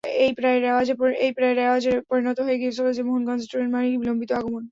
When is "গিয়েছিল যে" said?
2.61-3.01